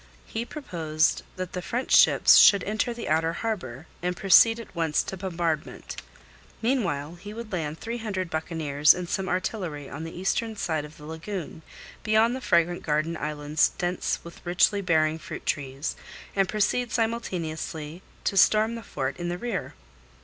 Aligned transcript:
He 0.25 0.45
proposed 0.45 1.21
that 1.35 1.53
the 1.53 1.61
French 1.61 1.91
ships 1.95 2.37
should 2.37 2.63
enter 2.63 2.91
the 2.91 3.07
outer 3.07 3.33
harbour, 3.33 3.85
and 4.01 4.17
proceed 4.17 4.59
at 4.59 4.73
once 4.73 5.03
to 5.03 5.15
bombardment. 5.15 5.95
Meanwhile, 6.59 7.19
he 7.21 7.35
would 7.35 7.51
land 7.53 7.77
three 7.79 7.99
hundred 7.99 8.31
buccaneers 8.31 8.95
and 8.95 9.07
some 9.07 9.29
artillery 9.29 9.91
on 9.91 10.03
the 10.03 10.19
eastern 10.19 10.55
side 10.55 10.85
of 10.85 10.97
the 10.97 11.05
lagoon, 11.05 11.61
beyond 12.01 12.35
the 12.35 12.41
fragrant 12.41 12.81
garden 12.81 13.15
islands 13.15 13.69
dense 13.77 14.17
with 14.23 14.41
richly 14.43 14.81
bearing 14.81 15.19
fruit 15.19 15.45
trees, 15.45 15.95
and 16.35 16.49
proceed 16.49 16.91
simultaneously 16.91 18.01
to 18.23 18.35
storm 18.37 18.73
the 18.73 18.81
fort 18.81 19.17
in 19.17 19.29
the 19.29 19.37
rear. 19.37 19.75